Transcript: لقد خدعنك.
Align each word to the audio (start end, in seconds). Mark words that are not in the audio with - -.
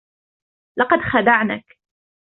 لقد 0.79 0.99
خدعنك. 1.01 1.77